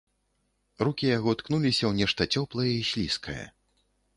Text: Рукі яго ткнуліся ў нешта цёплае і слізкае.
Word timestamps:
Рукі 0.87 1.05
яго 1.17 1.35
ткнуліся 1.41 1.79
ў 1.87 1.93
нешта 1.99 2.21
цёплае 2.41 2.71
і 2.79 2.83
слізкае. 2.93 3.41